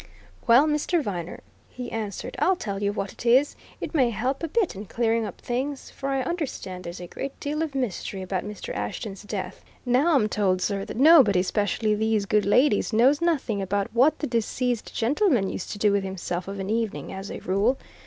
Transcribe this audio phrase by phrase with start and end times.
[0.47, 0.99] "Well, Mr.
[1.03, 4.85] Viner," he answered, "I'll tell you what it is it may help a bit in
[4.85, 8.73] clearing up things, for I understand there's a great deal of mystery about Mr.
[8.73, 9.63] Ashton's death.
[9.85, 14.25] Now, I'm told, sir, that nobody especially these good ladies knows nothing about what the
[14.25, 17.77] deceased gentleman used to do with himself of an evening as a rule.